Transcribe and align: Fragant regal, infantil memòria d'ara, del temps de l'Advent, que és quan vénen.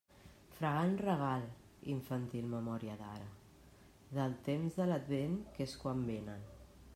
Fragant 0.59 0.93
regal, 1.01 1.43
infantil 1.95 2.47
memòria 2.53 2.95
d'ara, 3.03 3.29
del 4.21 4.35
temps 4.49 4.81
de 4.81 4.89
l'Advent, 4.93 5.37
que 5.55 5.69
és 5.71 5.77
quan 5.85 6.03
vénen. 6.13 6.43